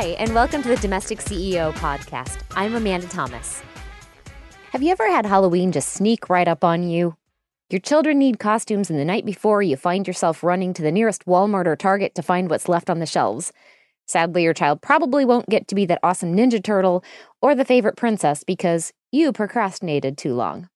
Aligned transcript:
Hi, 0.00 0.16
and 0.18 0.34
welcome 0.34 0.62
to 0.62 0.68
the 0.70 0.76
Domestic 0.76 1.18
CEO 1.18 1.74
podcast. 1.74 2.40
I'm 2.52 2.74
Amanda 2.74 3.06
Thomas. 3.06 3.60
Have 4.72 4.82
you 4.82 4.92
ever 4.92 5.06
had 5.10 5.26
Halloween 5.26 5.72
just 5.72 5.90
sneak 5.92 6.30
right 6.30 6.48
up 6.48 6.64
on 6.64 6.88
you? 6.88 7.18
Your 7.68 7.82
children 7.82 8.18
need 8.18 8.38
costumes, 8.38 8.88
and 8.88 8.98
the 8.98 9.04
night 9.04 9.26
before, 9.26 9.60
you 9.60 9.76
find 9.76 10.06
yourself 10.06 10.42
running 10.42 10.72
to 10.72 10.80
the 10.80 10.90
nearest 10.90 11.26
Walmart 11.26 11.66
or 11.66 11.76
Target 11.76 12.14
to 12.14 12.22
find 12.22 12.48
what's 12.48 12.66
left 12.66 12.88
on 12.88 12.98
the 12.98 13.04
shelves. 13.04 13.52
Sadly, 14.06 14.42
your 14.42 14.54
child 14.54 14.80
probably 14.80 15.26
won't 15.26 15.50
get 15.50 15.68
to 15.68 15.74
be 15.74 15.84
that 15.84 16.00
awesome 16.02 16.34
Ninja 16.34 16.64
Turtle 16.64 17.04
or 17.42 17.54
the 17.54 17.66
favorite 17.66 17.98
princess 17.98 18.42
because 18.42 18.94
you 19.12 19.34
procrastinated 19.34 20.16
too 20.16 20.32
long. 20.32 20.70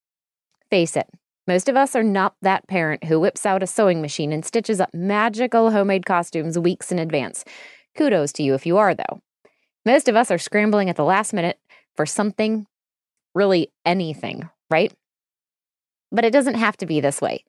Face 0.69 0.95
it, 0.95 1.07
most 1.47 1.67
of 1.67 1.75
us 1.75 1.95
are 1.95 2.03
not 2.03 2.35
that 2.43 2.67
parent 2.67 3.05
who 3.05 3.19
whips 3.19 3.43
out 3.43 3.63
a 3.63 3.67
sewing 3.67 4.03
machine 4.03 4.31
and 4.31 4.45
stitches 4.45 4.79
up 4.79 4.93
magical 4.93 5.71
homemade 5.71 6.05
costumes 6.05 6.59
weeks 6.59 6.91
in 6.91 6.99
advance. 6.99 7.43
Kudos 7.95 8.31
to 8.33 8.43
you 8.43 8.53
if 8.53 8.65
you 8.65 8.77
are, 8.77 8.93
though. 8.93 9.21
Most 9.85 10.07
of 10.07 10.15
us 10.15 10.31
are 10.31 10.37
scrambling 10.37 10.89
at 10.89 10.95
the 10.95 11.03
last 11.03 11.33
minute 11.33 11.59
for 11.95 12.05
something, 12.05 12.65
really 13.33 13.71
anything, 13.85 14.49
right? 14.69 14.93
But 16.11 16.25
it 16.25 16.33
doesn't 16.33 16.55
have 16.55 16.77
to 16.77 16.85
be 16.85 16.99
this 16.99 17.21
way. 17.21 17.43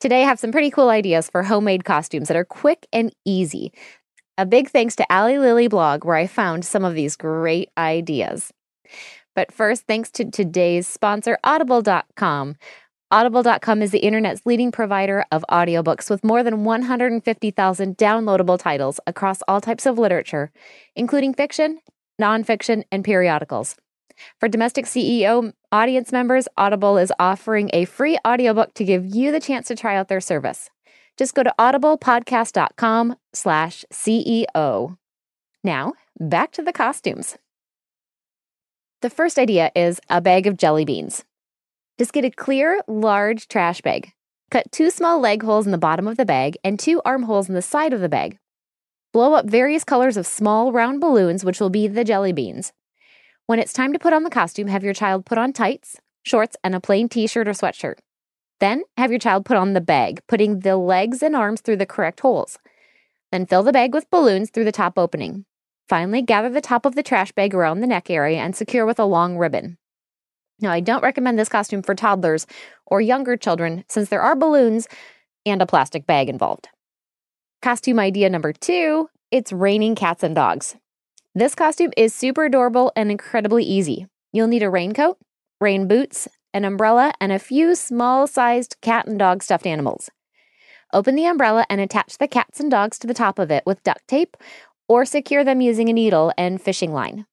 Today, 0.00 0.22
I 0.22 0.26
have 0.26 0.38
some 0.38 0.52
pretty 0.52 0.70
cool 0.70 0.90
ideas 0.90 1.28
for 1.30 1.42
homemade 1.42 1.84
costumes 1.84 2.28
that 2.28 2.36
are 2.36 2.44
quick 2.44 2.86
and 2.92 3.14
easy. 3.24 3.72
A 4.36 4.44
big 4.44 4.68
thanks 4.68 4.96
to 4.96 5.06
Ali 5.14 5.38
Lily 5.38 5.68
blog, 5.68 6.04
where 6.04 6.16
I 6.16 6.26
found 6.26 6.64
some 6.64 6.84
of 6.84 6.94
these 6.94 7.16
great 7.16 7.70
ideas. 7.78 8.52
But 9.34 9.52
first, 9.52 9.86
thanks 9.86 10.10
to 10.12 10.30
today's 10.30 10.86
sponsor, 10.86 11.38
Audible.com. 11.44 12.56
Audible.com 13.14 13.80
is 13.80 13.92
the 13.92 14.00
internet's 14.00 14.44
leading 14.44 14.72
provider 14.72 15.24
of 15.30 15.44
audiobooks 15.48 16.10
with 16.10 16.24
more 16.24 16.42
than 16.42 16.64
150,000 16.64 17.96
downloadable 17.96 18.58
titles 18.58 18.98
across 19.06 19.40
all 19.46 19.60
types 19.60 19.86
of 19.86 20.00
literature, 20.00 20.50
including 20.96 21.32
fiction, 21.32 21.78
nonfiction, 22.20 22.82
and 22.90 23.04
periodicals. 23.04 23.76
For 24.40 24.48
domestic 24.48 24.86
CEO 24.86 25.52
audience 25.70 26.10
members, 26.10 26.48
Audible 26.56 26.98
is 26.98 27.12
offering 27.20 27.70
a 27.72 27.84
free 27.84 28.18
audiobook 28.26 28.74
to 28.74 28.84
give 28.84 29.06
you 29.06 29.30
the 29.30 29.38
chance 29.38 29.68
to 29.68 29.76
try 29.76 29.94
out 29.94 30.08
their 30.08 30.20
service. 30.20 30.68
Just 31.16 31.36
go 31.36 31.44
to 31.44 31.54
audiblepodcast.com 31.56 33.14
slash 33.32 33.84
CEO. 33.92 34.96
Now, 35.62 35.92
back 36.18 36.50
to 36.50 36.62
the 36.62 36.72
costumes. 36.72 37.38
The 39.02 39.10
first 39.10 39.38
idea 39.38 39.70
is 39.76 40.00
a 40.10 40.20
bag 40.20 40.48
of 40.48 40.56
jelly 40.56 40.84
beans. 40.84 41.24
Just 41.96 42.12
get 42.12 42.24
a 42.24 42.30
clear, 42.30 42.80
large 42.88 43.46
trash 43.46 43.80
bag. 43.80 44.12
Cut 44.50 44.72
two 44.72 44.90
small 44.90 45.20
leg 45.20 45.44
holes 45.44 45.64
in 45.64 45.70
the 45.70 45.78
bottom 45.78 46.08
of 46.08 46.16
the 46.16 46.24
bag 46.24 46.56
and 46.64 46.76
two 46.76 47.00
arm 47.04 47.22
holes 47.22 47.48
in 47.48 47.54
the 47.54 47.62
side 47.62 47.92
of 47.92 48.00
the 48.00 48.08
bag. 48.08 48.38
Blow 49.12 49.34
up 49.34 49.46
various 49.46 49.84
colors 49.84 50.16
of 50.16 50.26
small 50.26 50.72
round 50.72 51.00
balloons, 51.00 51.44
which 51.44 51.60
will 51.60 51.70
be 51.70 51.86
the 51.86 52.02
jelly 52.02 52.32
beans. 52.32 52.72
When 53.46 53.60
it's 53.60 53.72
time 53.72 53.92
to 53.92 54.00
put 54.00 54.12
on 54.12 54.24
the 54.24 54.30
costume, 54.30 54.66
have 54.66 54.82
your 54.82 54.92
child 54.92 55.24
put 55.24 55.38
on 55.38 55.52
tights, 55.52 56.00
shorts, 56.24 56.56
and 56.64 56.74
a 56.74 56.80
plain 56.80 57.08
t 57.08 57.28
shirt 57.28 57.46
or 57.46 57.52
sweatshirt. 57.52 57.98
Then 58.58 58.82
have 58.96 59.10
your 59.10 59.20
child 59.20 59.44
put 59.44 59.56
on 59.56 59.74
the 59.74 59.80
bag, 59.80 60.20
putting 60.26 60.60
the 60.60 60.76
legs 60.76 61.22
and 61.22 61.36
arms 61.36 61.60
through 61.60 61.76
the 61.76 61.86
correct 61.86 62.18
holes. 62.20 62.58
Then 63.30 63.46
fill 63.46 63.62
the 63.62 63.72
bag 63.72 63.94
with 63.94 64.10
balloons 64.10 64.50
through 64.50 64.64
the 64.64 64.72
top 64.72 64.98
opening. 64.98 65.44
Finally, 65.88 66.22
gather 66.22 66.48
the 66.48 66.60
top 66.60 66.86
of 66.86 66.96
the 66.96 67.02
trash 67.04 67.30
bag 67.30 67.54
around 67.54 67.80
the 67.80 67.86
neck 67.86 68.10
area 68.10 68.38
and 68.38 68.56
secure 68.56 68.84
with 68.84 68.98
a 68.98 69.04
long 69.04 69.36
ribbon. 69.36 69.78
Now, 70.60 70.72
I 70.72 70.80
don't 70.80 71.02
recommend 71.02 71.38
this 71.38 71.48
costume 71.48 71.82
for 71.82 71.94
toddlers 71.94 72.46
or 72.86 73.00
younger 73.00 73.36
children 73.36 73.84
since 73.88 74.08
there 74.08 74.22
are 74.22 74.36
balloons 74.36 74.88
and 75.44 75.60
a 75.60 75.66
plastic 75.66 76.06
bag 76.06 76.28
involved. 76.28 76.68
Costume 77.62 77.98
idea 77.98 78.28
number 78.30 78.52
two 78.52 79.08
it's 79.30 79.52
raining 79.52 79.96
cats 79.96 80.22
and 80.22 80.34
dogs. 80.34 80.76
This 81.34 81.56
costume 81.56 81.92
is 81.96 82.14
super 82.14 82.44
adorable 82.44 82.92
and 82.94 83.10
incredibly 83.10 83.64
easy. 83.64 84.06
You'll 84.32 84.46
need 84.46 84.62
a 84.62 84.70
raincoat, 84.70 85.18
rain 85.60 85.88
boots, 85.88 86.28
an 86.52 86.64
umbrella, 86.64 87.12
and 87.20 87.32
a 87.32 87.40
few 87.40 87.74
small 87.74 88.28
sized 88.28 88.76
cat 88.80 89.06
and 89.08 89.18
dog 89.18 89.42
stuffed 89.42 89.66
animals. 89.66 90.08
Open 90.92 91.16
the 91.16 91.26
umbrella 91.26 91.66
and 91.68 91.80
attach 91.80 92.18
the 92.18 92.28
cats 92.28 92.60
and 92.60 92.70
dogs 92.70 92.98
to 93.00 93.08
the 93.08 93.14
top 93.14 93.40
of 93.40 93.50
it 93.50 93.64
with 93.66 93.82
duct 93.82 94.06
tape 94.06 94.36
or 94.86 95.04
secure 95.04 95.42
them 95.42 95.60
using 95.60 95.88
a 95.88 95.92
needle 95.92 96.32
and 96.38 96.62
fishing 96.62 96.92
line. 96.92 97.26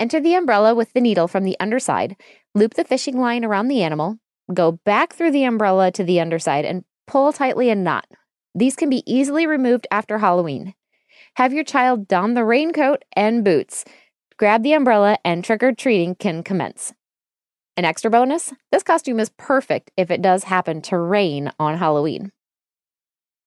Enter 0.00 0.18
the 0.18 0.34
umbrella 0.34 0.74
with 0.74 0.94
the 0.94 1.00
needle 1.02 1.28
from 1.28 1.44
the 1.44 1.58
underside, 1.60 2.16
loop 2.54 2.72
the 2.72 2.84
fishing 2.84 3.20
line 3.20 3.44
around 3.44 3.68
the 3.68 3.82
animal, 3.82 4.16
go 4.54 4.72
back 4.72 5.12
through 5.12 5.30
the 5.30 5.44
umbrella 5.44 5.90
to 5.90 6.02
the 6.02 6.18
underside, 6.18 6.64
and 6.64 6.84
pull 7.06 7.34
tightly 7.34 7.68
a 7.68 7.74
knot. 7.74 8.06
These 8.54 8.76
can 8.76 8.88
be 8.88 9.02
easily 9.04 9.46
removed 9.46 9.86
after 9.90 10.16
Halloween. 10.16 10.72
Have 11.34 11.52
your 11.52 11.64
child 11.64 12.08
don 12.08 12.32
the 12.32 12.46
raincoat 12.46 13.04
and 13.14 13.44
boots. 13.44 13.84
Grab 14.38 14.62
the 14.62 14.72
umbrella, 14.72 15.18
and 15.22 15.44
trick 15.44 15.62
or 15.62 15.72
treating 15.72 16.14
can 16.14 16.42
commence. 16.42 16.94
An 17.76 17.84
extra 17.84 18.10
bonus 18.10 18.54
this 18.72 18.82
costume 18.82 19.20
is 19.20 19.28
perfect 19.36 19.90
if 19.98 20.10
it 20.10 20.22
does 20.22 20.44
happen 20.44 20.80
to 20.82 20.96
rain 20.96 21.52
on 21.58 21.76
Halloween. 21.76 22.32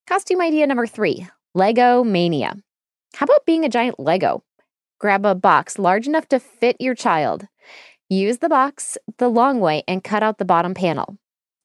Costume 0.05 0.41
idea 0.41 0.67
number 0.67 0.85
three 0.85 1.27
Lego 1.55 2.03
Mania. 2.03 2.53
How 3.15 3.23
about 3.23 3.47
being 3.47 3.65
a 3.65 3.69
giant 3.69 3.99
Lego? 3.99 4.43
Grab 5.03 5.25
a 5.25 5.35
box 5.35 5.77
large 5.77 6.07
enough 6.07 6.29
to 6.29 6.39
fit 6.39 6.77
your 6.79 6.95
child. 6.95 7.49
Use 8.07 8.37
the 8.37 8.47
box 8.47 8.97
the 9.17 9.27
long 9.27 9.59
way 9.59 9.83
and 9.85 10.01
cut 10.01 10.23
out 10.23 10.37
the 10.37 10.45
bottom 10.45 10.73
panel. 10.73 11.17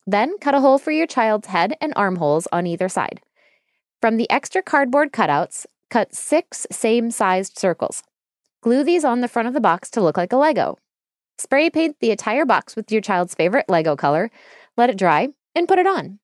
Then 0.09 0.39
cut 0.39 0.57
a 0.57 0.61
hole 0.61 0.77
for 0.77 0.91
your 0.91 1.07
child's 1.07 1.47
head 1.47 1.77
and 1.81 1.93
armholes 1.95 2.49
on 2.51 2.67
either 2.67 2.89
side. 2.89 3.21
From 4.01 4.17
the 4.17 4.29
extra 4.29 4.61
cardboard 4.61 5.13
cutouts, 5.13 5.67
cut 5.89 6.17
six 6.17 6.67
same 6.73 7.13
sized 7.13 7.57
circles. 7.57 8.03
Glue 8.61 8.83
these 8.83 9.05
on 9.05 9.21
the 9.21 9.29
front 9.29 9.47
of 9.47 9.55
the 9.55 9.61
box 9.61 9.89
to 9.91 10.01
look 10.01 10.17
like 10.17 10.33
a 10.33 10.37
Lego. 10.37 10.77
Spray 11.39 11.71
paint 11.71 11.95
the 12.01 12.11
entire 12.11 12.45
box 12.45 12.75
with 12.75 12.91
your 12.91 13.01
child's 13.01 13.37
favorite 13.37 13.69
Lego 13.69 13.95
color, 13.95 14.33
let 14.77 14.91
it 14.91 14.99
dry, 14.99 15.29
and 15.55 15.69
put 15.69 15.79
it 15.79 15.87
on. 15.87 16.19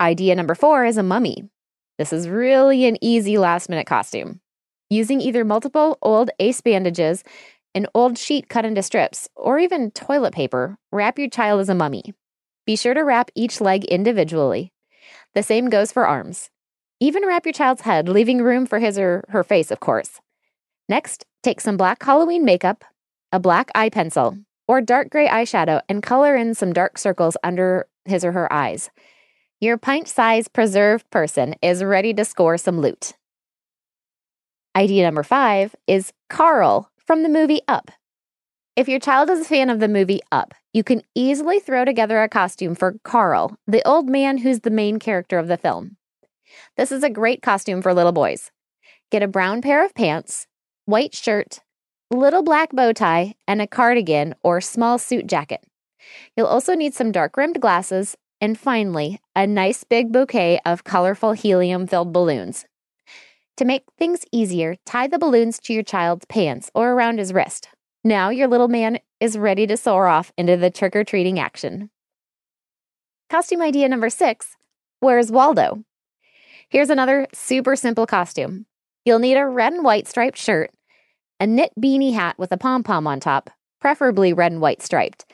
Idea 0.00 0.34
number 0.34 0.56
four 0.56 0.84
is 0.84 0.96
a 0.96 1.04
mummy. 1.04 1.44
This 1.98 2.12
is 2.12 2.28
really 2.28 2.84
an 2.84 2.98
easy 3.00 3.38
last 3.38 3.68
minute 3.68 3.86
costume. 3.86 4.40
Using 4.94 5.20
either 5.20 5.44
multiple 5.44 5.98
old 6.02 6.30
ace 6.38 6.60
bandages, 6.60 7.24
an 7.74 7.88
old 7.96 8.16
sheet 8.16 8.48
cut 8.48 8.64
into 8.64 8.80
strips, 8.80 9.28
or 9.34 9.58
even 9.58 9.90
toilet 9.90 10.32
paper, 10.32 10.78
wrap 10.92 11.18
your 11.18 11.28
child 11.28 11.60
as 11.62 11.68
a 11.68 11.74
mummy. 11.74 12.14
Be 12.64 12.76
sure 12.76 12.94
to 12.94 13.02
wrap 13.02 13.32
each 13.34 13.60
leg 13.60 13.84
individually. 13.86 14.72
The 15.34 15.42
same 15.42 15.68
goes 15.68 15.90
for 15.90 16.06
arms. 16.06 16.48
Even 17.00 17.26
wrap 17.26 17.44
your 17.44 17.52
child's 17.52 17.80
head, 17.80 18.08
leaving 18.08 18.40
room 18.40 18.66
for 18.66 18.78
his 18.78 18.96
or 18.96 19.24
her 19.30 19.42
face, 19.42 19.72
of 19.72 19.80
course. 19.80 20.20
Next, 20.88 21.26
take 21.42 21.60
some 21.60 21.76
black 21.76 22.00
Halloween 22.00 22.44
makeup, 22.44 22.84
a 23.32 23.40
black 23.40 23.72
eye 23.74 23.90
pencil, 23.90 24.38
or 24.68 24.80
dark 24.80 25.10
gray 25.10 25.26
eyeshadow 25.26 25.80
and 25.88 26.04
color 26.04 26.36
in 26.36 26.54
some 26.54 26.72
dark 26.72 26.98
circles 26.98 27.36
under 27.42 27.88
his 28.04 28.24
or 28.24 28.30
her 28.30 28.52
eyes. 28.52 28.90
Your 29.60 29.76
pint 29.76 30.06
sized 30.06 30.52
preserved 30.52 31.10
person 31.10 31.56
is 31.60 31.82
ready 31.82 32.14
to 32.14 32.24
score 32.24 32.56
some 32.56 32.80
loot. 32.80 33.14
Idea 34.76 35.04
number 35.04 35.22
five 35.22 35.76
is 35.86 36.12
Carl 36.28 36.90
from 36.96 37.22
the 37.22 37.28
movie 37.28 37.60
Up. 37.68 37.92
If 38.74 38.88
your 38.88 38.98
child 38.98 39.30
is 39.30 39.40
a 39.40 39.44
fan 39.44 39.70
of 39.70 39.78
the 39.78 39.86
movie 39.86 40.20
Up, 40.32 40.52
you 40.72 40.82
can 40.82 41.02
easily 41.14 41.60
throw 41.60 41.84
together 41.84 42.20
a 42.20 42.28
costume 42.28 42.74
for 42.74 42.96
Carl, 43.04 43.56
the 43.68 43.86
old 43.86 44.08
man 44.08 44.38
who's 44.38 44.60
the 44.60 44.70
main 44.70 44.98
character 44.98 45.38
of 45.38 45.46
the 45.46 45.56
film. 45.56 45.96
This 46.76 46.90
is 46.90 47.04
a 47.04 47.10
great 47.10 47.40
costume 47.40 47.82
for 47.82 47.94
little 47.94 48.10
boys. 48.10 48.50
Get 49.12 49.22
a 49.22 49.28
brown 49.28 49.62
pair 49.62 49.84
of 49.84 49.94
pants, 49.94 50.48
white 50.86 51.14
shirt, 51.14 51.60
little 52.10 52.42
black 52.42 52.72
bow 52.72 52.92
tie, 52.92 53.36
and 53.46 53.62
a 53.62 53.68
cardigan 53.68 54.34
or 54.42 54.60
small 54.60 54.98
suit 54.98 55.28
jacket. 55.28 55.60
You'll 56.36 56.48
also 56.48 56.74
need 56.74 56.94
some 56.94 57.12
dark 57.12 57.36
rimmed 57.36 57.60
glasses, 57.60 58.16
and 58.40 58.58
finally, 58.58 59.20
a 59.36 59.46
nice 59.46 59.84
big 59.84 60.10
bouquet 60.10 60.58
of 60.66 60.82
colorful 60.82 61.30
helium 61.30 61.86
filled 61.86 62.12
balloons. 62.12 62.66
To 63.58 63.64
make 63.64 63.84
things 63.96 64.24
easier, 64.32 64.76
tie 64.84 65.06
the 65.06 65.18
balloons 65.18 65.58
to 65.60 65.72
your 65.72 65.84
child's 65.84 66.26
pants 66.26 66.70
or 66.74 66.92
around 66.92 67.18
his 67.18 67.32
wrist. 67.32 67.68
Now 68.02 68.30
your 68.30 68.48
little 68.48 68.68
man 68.68 68.98
is 69.20 69.38
ready 69.38 69.66
to 69.68 69.76
soar 69.76 70.08
off 70.08 70.32
into 70.36 70.56
the 70.56 70.70
trick 70.70 70.96
or 70.96 71.04
treating 71.04 71.38
action. 71.38 71.90
Costume 73.30 73.62
idea 73.62 73.88
number 73.88 74.10
six 74.10 74.56
Where's 75.00 75.30
Waldo? 75.30 75.84
Here's 76.68 76.90
another 76.90 77.28
super 77.32 77.76
simple 77.76 78.06
costume. 78.06 78.66
You'll 79.04 79.18
need 79.18 79.36
a 79.36 79.46
red 79.46 79.72
and 79.72 79.84
white 79.84 80.08
striped 80.08 80.38
shirt, 80.38 80.70
a 81.38 81.46
knit 81.46 81.72
beanie 81.80 82.14
hat 82.14 82.38
with 82.38 82.50
a 82.52 82.56
pom 82.56 82.82
pom 82.82 83.06
on 83.06 83.20
top, 83.20 83.50
preferably 83.80 84.32
red 84.32 84.52
and 84.52 84.60
white 84.60 84.82
striped, 84.82 85.26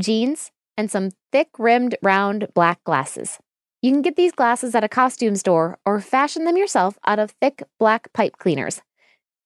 jeans, 0.00 0.50
and 0.76 0.90
some 0.90 1.10
thick 1.32 1.48
rimmed 1.58 1.96
round 2.02 2.48
black 2.54 2.82
glasses. 2.84 3.38
You 3.84 3.92
can 3.92 4.00
get 4.00 4.16
these 4.16 4.32
glasses 4.32 4.74
at 4.74 4.82
a 4.82 4.88
costume 4.88 5.36
store 5.36 5.78
or 5.84 6.00
fashion 6.00 6.44
them 6.44 6.56
yourself 6.56 6.98
out 7.06 7.18
of 7.18 7.32
thick 7.32 7.62
black 7.78 8.10
pipe 8.14 8.38
cleaners. 8.38 8.80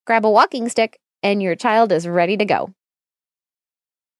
Grab 0.06 0.25
a 0.25 0.31
walking 0.31 0.69
stick, 0.69 1.00
and 1.25 1.43
your 1.43 1.56
child 1.56 1.90
is 1.90 2.06
ready 2.06 2.37
to 2.37 2.44
go. 2.44 2.73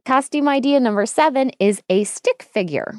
Costume 0.05 0.49
idea 0.49 0.81
number 0.81 1.07
seven 1.07 1.53
is 1.61 1.85
a 1.89 2.03
stick 2.03 2.43
figure. 2.43 2.95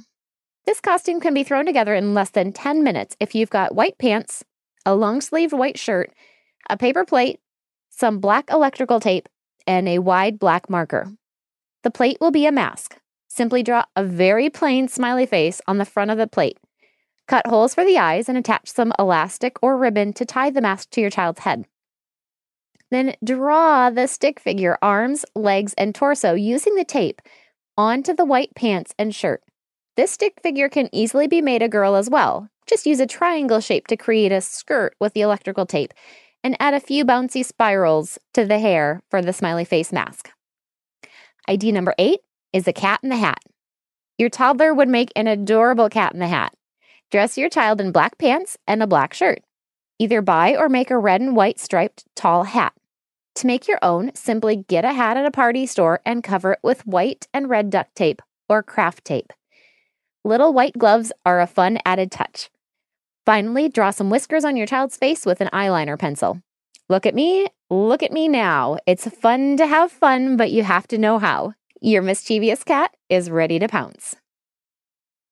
This 0.65 0.79
costume 0.79 1.19
can 1.19 1.33
be 1.33 1.43
thrown 1.43 1.65
together 1.65 1.93
in 1.93 2.13
less 2.13 2.29
than 2.29 2.53
10 2.53 2.85
minutes 2.85 3.17
if 3.19 3.35
you've 3.35 3.49
got 3.49 3.75
white 3.75 3.97
pants, 3.97 4.45
a 4.85 4.95
long 4.95 5.19
sleeved 5.19 5.51
white 5.51 5.77
shirt, 5.77 6.13
a 6.69 6.77
paper 6.77 7.03
plate, 7.03 7.41
some 7.89 8.19
black 8.19 8.49
electrical 8.49 9.01
tape, 9.01 9.27
and 9.67 9.89
a 9.89 9.99
wide 9.99 10.39
black 10.39 10.69
marker. 10.69 11.11
The 11.83 11.91
plate 11.91 12.19
will 12.21 12.31
be 12.31 12.45
a 12.45 12.51
mask. 12.53 12.95
Simply 13.27 13.61
draw 13.61 13.83
a 13.93 14.05
very 14.05 14.49
plain 14.49 14.87
smiley 14.87 15.25
face 15.25 15.59
on 15.67 15.79
the 15.79 15.85
front 15.85 16.11
of 16.11 16.17
the 16.17 16.25
plate. 16.25 16.57
Cut 17.29 17.45
holes 17.45 17.75
for 17.75 17.85
the 17.85 17.99
eyes 17.99 18.27
and 18.27 18.39
attach 18.39 18.69
some 18.69 18.91
elastic 18.97 19.57
or 19.61 19.77
ribbon 19.77 20.13
to 20.13 20.25
tie 20.25 20.49
the 20.49 20.61
mask 20.61 20.89
to 20.89 21.01
your 21.01 21.11
child's 21.11 21.41
head. 21.41 21.65
Then 22.89 23.13
draw 23.23 23.91
the 23.91 24.07
stick 24.07 24.39
figure 24.39 24.79
arms, 24.81 25.25
legs, 25.35 25.75
and 25.77 25.93
torso 25.93 26.33
using 26.33 26.73
the 26.73 26.83
tape 26.83 27.21
onto 27.77 28.15
the 28.15 28.25
white 28.25 28.55
pants 28.55 28.95
and 28.97 29.13
shirt. 29.13 29.43
This 29.95 30.09
stick 30.09 30.39
figure 30.41 30.69
can 30.69 30.89
easily 30.91 31.27
be 31.27 31.39
made 31.39 31.61
a 31.61 31.69
girl 31.69 31.93
as 31.93 32.09
well. 32.09 32.49
Just 32.65 32.87
use 32.87 32.99
a 32.99 33.05
triangle 33.05 33.59
shape 33.59 33.85
to 33.87 33.95
create 33.95 34.31
a 34.31 34.41
skirt 34.41 34.95
with 34.99 35.13
the 35.13 35.21
electrical 35.21 35.67
tape 35.67 35.93
and 36.43 36.57
add 36.59 36.73
a 36.73 36.79
few 36.79 37.05
bouncy 37.05 37.45
spirals 37.45 38.17
to 38.33 38.43
the 38.43 38.57
hair 38.57 39.03
for 39.11 39.21
the 39.21 39.33
smiley 39.33 39.65
face 39.65 39.93
mask. 39.93 40.31
ID 41.47 41.73
number 41.73 41.93
eight 41.99 42.21
is 42.53 42.67
a 42.67 42.73
cat 42.73 43.01
in 43.03 43.09
the 43.09 43.17
hat. 43.17 43.43
Your 44.17 44.29
toddler 44.29 44.73
would 44.73 44.89
make 44.89 45.11
an 45.15 45.27
adorable 45.27 45.89
cat 45.89 46.11
in 46.13 46.19
the 46.19 46.27
hat. 46.27 46.55
Dress 47.11 47.37
your 47.37 47.49
child 47.49 47.81
in 47.81 47.91
black 47.91 48.19
pants 48.19 48.57
and 48.67 48.83
a 48.83 48.87
black 48.87 49.15
shirt. 49.15 49.41
Either 49.97 50.21
buy 50.21 50.55
or 50.55 50.69
make 50.69 50.91
a 50.91 50.97
red 50.97 51.21
and 51.21 51.35
white 51.35 51.59
striped 51.59 52.05
tall 52.15 52.43
hat. 52.43 52.73
To 53.35 53.47
make 53.47 53.67
your 53.67 53.79
own, 53.81 54.11
simply 54.13 54.57
get 54.67 54.85
a 54.85 54.93
hat 54.93 55.17
at 55.17 55.25
a 55.25 55.31
party 55.31 55.65
store 55.65 56.01
and 56.05 56.23
cover 56.23 56.53
it 56.53 56.59
with 56.61 56.85
white 56.85 57.27
and 57.33 57.49
red 57.49 57.71
duct 57.71 57.95
tape 57.95 58.21
or 58.47 58.61
craft 58.61 59.05
tape. 59.05 59.33
Little 60.23 60.53
white 60.53 60.77
gloves 60.77 61.11
are 61.25 61.41
a 61.41 61.47
fun 61.47 61.79
added 61.83 62.11
touch. 62.11 62.51
Finally, 63.25 63.69
draw 63.69 63.89
some 63.89 64.09
whiskers 64.09 64.45
on 64.45 64.55
your 64.55 64.67
child's 64.67 64.97
face 64.97 65.25
with 65.25 65.41
an 65.41 65.49
eyeliner 65.53 65.97
pencil. 65.97 66.41
Look 66.89 67.05
at 67.05 67.15
me, 67.15 67.47
look 67.69 68.03
at 68.03 68.11
me 68.11 68.27
now. 68.27 68.77
It's 68.85 69.07
fun 69.07 69.57
to 69.57 69.65
have 69.65 69.91
fun, 69.91 70.37
but 70.37 70.51
you 70.51 70.63
have 70.63 70.87
to 70.89 70.97
know 70.97 71.17
how. 71.17 71.53
Your 71.81 72.01
mischievous 72.01 72.63
cat 72.63 72.95
is 73.09 73.31
ready 73.31 73.57
to 73.57 73.67
pounce. 73.67 74.15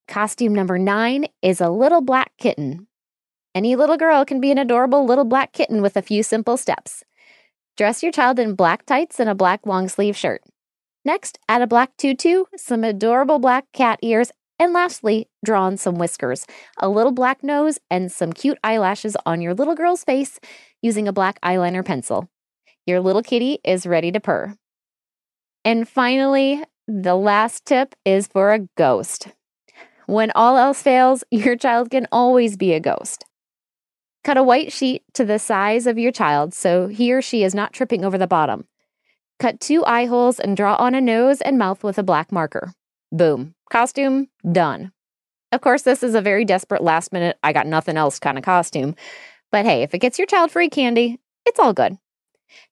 Costume 0.08 0.56
number 0.56 0.80
nine 0.80 1.26
is 1.42 1.60
a 1.60 1.70
little 1.70 2.02
black 2.02 2.32
kitten. 2.38 2.88
Any 3.54 3.76
little 3.76 3.98
girl 3.98 4.24
can 4.24 4.40
be 4.40 4.52
an 4.52 4.58
adorable 4.58 5.06
little 5.06 5.26
black 5.26 5.52
kitten 5.52 5.82
with 5.82 5.98
a 5.98 6.02
few 6.02 6.24
simple 6.24 6.56
steps. 6.56 7.04
Dress 7.76 8.02
your 8.02 8.12
child 8.12 8.40
in 8.40 8.56
black 8.56 8.86
tights 8.86 9.20
and 9.20 9.30
a 9.30 9.36
black 9.36 9.66
long 9.66 9.90
sleeve 9.90 10.16
shirt. 10.16 10.42
Next, 11.04 11.40
add 11.50 11.62
a 11.62 11.68
black 11.68 11.96
tutu, 11.98 12.46
some 12.56 12.84
adorable 12.84 13.38
black 13.40 13.66
cat 13.74 14.00
ears, 14.02 14.32
and 14.60 14.74
lastly, 14.74 15.28
draw 15.44 15.64
on 15.64 15.78
some 15.78 15.96
whiskers, 15.96 16.46
a 16.80 16.90
little 16.90 17.12
black 17.12 17.44
nose, 17.44 17.78
and 17.92 18.12
some 18.12 18.34
cute 18.34 18.58
eyelashes 18.64 19.16
on 19.26 19.42
your 19.42 19.54
little 19.54 19.76
girl's 19.76 20.04
face 20.04 20.40
using 20.82 21.08
a 21.08 21.14
black 21.14 21.40
eyeliner 21.42 21.86
pencil. 21.86 22.30
Your 22.86 23.02
little 23.02 23.24
kitty 23.24 23.60
is 23.64 23.86
ready 23.86 24.12
to 24.14 24.20
purr. 24.20 24.56
And 25.66 25.88
finally, 25.88 26.64
the 26.88 27.16
last 27.16 27.66
tip 27.66 27.94
is 28.06 28.28
for 28.28 28.54
a 28.54 28.60
ghost. 28.78 29.28
When 30.08 30.32
all 30.36 30.58
else 30.58 30.82
fails, 30.82 31.26
your 31.32 31.58
child 31.58 31.92
can 31.92 32.08
always 32.12 32.56
be 32.56 32.74
a 32.74 32.80
ghost. 32.80 33.26
Cut 34.24 34.38
a 34.38 34.44
white 34.44 34.72
sheet 34.72 35.04
to 35.14 35.26
the 35.26 35.38
size 35.38 35.86
of 35.86 35.98
your 35.98 36.12
child 36.12 36.54
so 36.54 36.88
he 36.88 37.14
or 37.14 37.22
she 37.22 37.44
is 37.44 37.54
not 37.54 37.74
tripping 37.74 38.04
over 38.04 38.18
the 38.18 38.26
bottom. 38.26 38.66
Cut 39.38 39.60
two 39.60 39.86
eye 39.86 40.06
holes 40.06 40.40
and 40.40 40.58
draw 40.58 40.76
on 40.76 40.96
a 40.96 41.02
nose 41.02 41.42
and 41.42 41.58
mouth 41.58 41.84
with 41.84 41.98
a 41.98 42.04
black 42.04 42.32
marker. 42.32 42.74
Boom. 43.12 43.54
Costume 43.70 44.30
done. 44.50 44.94
Of 45.52 45.60
course, 45.60 45.82
this 45.82 46.04
is 46.04 46.16
a 46.16 46.22
very 46.22 46.46
desperate 46.46 46.82
last 46.82 47.12
minute, 47.12 47.38
I 47.44 47.52
got 47.52 47.68
nothing 47.68 47.98
else 47.98 48.18
kind 48.18 48.38
of 48.38 48.46
costume. 48.46 48.96
But 49.52 49.66
hey, 49.66 49.84
if 49.84 49.94
it 49.94 50.00
gets 50.00 50.18
your 50.18 50.26
child 50.26 50.52
free 50.52 50.70
candy, 50.70 51.20
it's 51.46 51.60
all 51.60 51.74
good. 51.74 51.98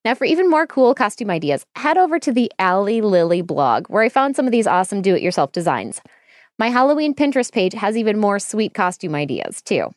Now, 0.05 0.13
for 0.13 0.23
even 0.23 0.49
more 0.49 0.67
cool 0.67 0.95
costume 0.95 1.29
ideas, 1.29 1.65
head 1.75 1.97
over 1.97 2.17
to 2.19 2.31
the 2.31 2.51
Allie 2.59 3.01
Lily 3.01 3.41
blog, 3.41 3.87
where 3.87 4.03
I 4.03 4.09
found 4.09 4.35
some 4.37 4.45
of 4.45 4.53
these 4.53 4.67
awesome 4.67 5.01
do 5.01 5.15
it 5.15 5.21
yourself 5.21 5.51
designs. 5.51 6.01
My 6.57 6.69
Halloween 6.69 7.13
Pinterest 7.13 7.51
page 7.51 7.73
has 7.73 7.97
even 7.97 8.17
more 8.17 8.39
sweet 8.39 8.73
costume 8.73 9.13
ideas, 9.13 9.61
too. 9.61 9.89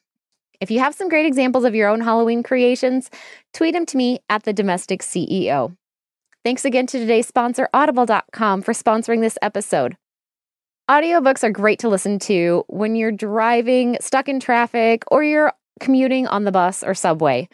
If 0.61 0.73
you 0.73 0.81
have 0.81 0.95
some 0.95 1.09
great 1.09 1.27
examples 1.27 1.65
of 1.65 1.77
your 1.77 1.89
own 1.89 2.01
Halloween 2.01 2.43
creations, 2.43 3.11
tweet 3.55 3.75
them 3.75 3.87
to 3.87 3.97
me 3.97 4.19
at 4.29 4.43
the 4.43 4.53
Domestic 4.53 5.03
CEO. 5.03 5.77
Thanks 6.45 6.65
again 6.65 6.89
to 6.89 6.99
today's 6.99 7.29
sponsor, 7.29 7.69
Audible.com, 7.73 8.63
for 8.63 8.73
sponsoring 8.73 9.21
this 9.21 9.39
episode. 9.41 9.97
Audiobooks 10.91 11.45
are 11.45 11.51
great 11.51 11.79
to 11.81 11.89
listen 11.89 12.19
to 12.21 12.65
when 12.67 12.97
you're 12.97 13.13
driving, 13.13 13.97
stuck 14.01 14.29
in 14.29 14.41
traffic, 14.41 15.05
or 15.13 15.23
you're 15.23 15.53
commuting 15.79 16.27
on 16.27 16.43
the 16.43 16.51
bus 16.51 16.83
or 16.83 16.95
subway. 16.95 17.49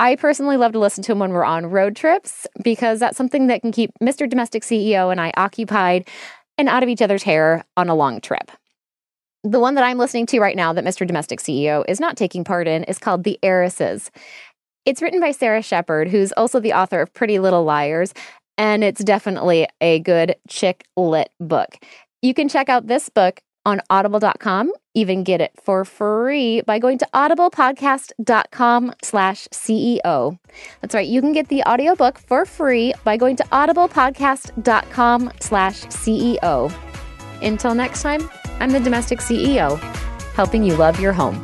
I 0.00 0.14
personally 0.14 0.56
love 0.56 0.72
to 0.72 0.78
listen 0.78 1.02
to 1.04 1.12
them 1.12 1.18
when 1.18 1.32
we're 1.32 1.44
on 1.44 1.66
road 1.66 1.96
trips 1.96 2.46
because 2.62 3.00
that's 3.00 3.16
something 3.16 3.48
that 3.48 3.62
can 3.62 3.72
keep 3.72 3.90
Mr. 4.00 4.30
Domestic 4.30 4.62
CEO 4.62 5.10
and 5.10 5.20
I 5.20 5.32
occupied 5.36 6.08
and 6.58 6.68
out 6.68 6.82
of 6.82 6.88
each 6.88 7.00
other's 7.00 7.22
hair 7.22 7.64
on 7.76 7.88
a 7.88 7.94
long 7.94 8.20
trip. 8.20 8.50
The 9.44 9.60
one 9.60 9.76
that 9.76 9.84
I'm 9.84 9.98
listening 9.98 10.26
to 10.26 10.40
right 10.40 10.56
now 10.56 10.72
that 10.72 10.84
Mr. 10.84 11.06
Domestic 11.06 11.40
CEO 11.40 11.84
is 11.88 12.00
not 12.00 12.16
taking 12.16 12.44
part 12.44 12.66
in 12.66 12.84
is 12.84 12.98
called 12.98 13.24
The 13.24 13.38
Heiresses. 13.42 14.10
It's 14.84 15.00
written 15.00 15.20
by 15.20 15.30
Sara 15.30 15.62
Shepard, 15.62 16.08
who's 16.08 16.32
also 16.32 16.60
the 16.60 16.72
author 16.72 17.00
of 17.00 17.14
Pretty 17.14 17.38
Little 17.38 17.64
Liars, 17.64 18.12
and 18.58 18.82
it's 18.82 19.04
definitely 19.04 19.68
a 19.80 20.00
good 20.00 20.34
chick 20.48 20.84
lit 20.96 21.30
book. 21.38 21.78
You 22.20 22.34
can 22.34 22.48
check 22.48 22.68
out 22.68 22.88
this 22.88 23.08
book 23.08 23.40
on 23.64 23.80
audible.com, 23.90 24.72
even 24.94 25.24
get 25.24 25.40
it 25.40 25.52
for 25.62 25.84
free 25.84 26.60
by 26.62 26.78
going 26.78 26.98
to 26.98 27.08
audiblepodcast.com 27.14 28.94
slash 29.02 29.48
CEO. 29.48 30.38
That's 30.80 30.94
right. 30.94 31.06
You 31.06 31.20
can 31.20 31.32
get 31.32 31.48
the 31.48 31.62
audiobook 31.62 32.18
for 32.18 32.44
free 32.44 32.94
by 33.04 33.16
going 33.16 33.36
to 33.36 33.44
audiblepodcast.com 33.44 35.32
slash 35.40 35.80
CEO. 35.86 36.74
Until 37.42 37.74
next 37.74 38.02
time, 38.02 38.28
I'm 38.60 38.70
the 38.70 38.80
domestic 38.80 39.20
CEO, 39.20 39.78
helping 40.34 40.62
you 40.62 40.76
love 40.76 40.98
your 40.98 41.12
home. 41.12 41.40